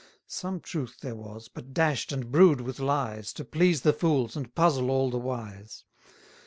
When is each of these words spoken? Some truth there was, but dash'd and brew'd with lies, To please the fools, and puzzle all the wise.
Some 0.25 0.61
truth 0.61 1.01
there 1.01 1.13
was, 1.13 1.47
but 1.47 1.75
dash'd 1.75 2.11
and 2.11 2.31
brew'd 2.31 2.59
with 2.59 2.79
lies, 2.79 3.31
To 3.33 3.45
please 3.45 3.81
the 3.81 3.93
fools, 3.93 4.35
and 4.35 4.55
puzzle 4.55 4.89
all 4.89 5.11
the 5.11 5.19
wise. 5.19 5.83